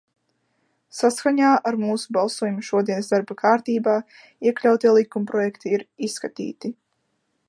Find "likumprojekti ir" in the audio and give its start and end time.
4.97-5.85